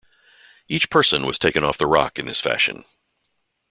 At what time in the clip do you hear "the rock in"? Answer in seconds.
1.77-2.25